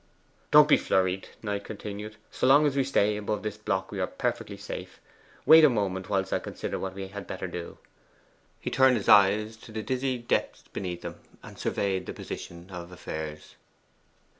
[0.49, 2.15] 'Don't be flurried,' Knight continued.
[2.31, 4.99] 'So long as we stay above this block we are perfectly safe.
[5.45, 7.77] Wait a moment whilst I consider what we had better do.'
[8.59, 12.91] He turned his eyes to the dizzy depths beneath them, and surveyed the position of
[12.91, 13.57] affairs.